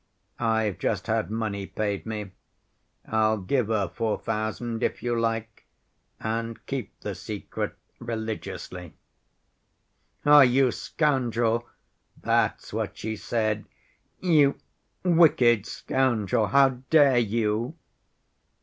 I've 0.39 0.79
just 0.79 1.05
had 1.05 1.29
money 1.29 1.67
paid 1.67 2.07
me. 2.07 2.31
I'll 3.07 3.37
give 3.37 3.67
her 3.67 3.87
four 3.87 4.17
thousand, 4.17 4.81
if 4.81 5.03
you 5.03 5.15
like, 5.15 5.67
and 6.19 6.57
keep 6.65 6.99
the 7.01 7.13
secret 7.13 7.75
religiously.'" 7.99 8.95
'Ah, 10.25 10.41
you 10.41 10.71
scoundrel!'—that's 10.71 12.73
what 12.73 12.97
she 12.97 13.15
said. 13.15 13.65
'You 14.19 14.55
wicked 15.03 15.67
scoundrel! 15.67 16.47
How 16.47 16.69
dare 16.89 17.19
you! 17.19 17.75